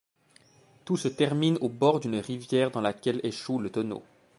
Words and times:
Tout 0.83 0.97
se 0.97 1.09
termine 1.09 1.59
au 1.61 1.69
bord 1.69 1.99
d’une 1.99 2.15
rivière 2.17 2.71
dans 2.71 2.81
laquelle 2.81 3.21
échoue 3.23 3.59
le 3.59 3.69
tonneau. 3.69 4.01